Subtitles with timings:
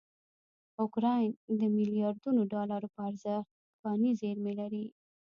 [0.81, 3.47] اوکراین دمیلیاردونوډالروپه ارزښت
[3.81, 4.85] کاني زېرمې لري.